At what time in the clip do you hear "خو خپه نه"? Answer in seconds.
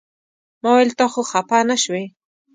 1.11-1.75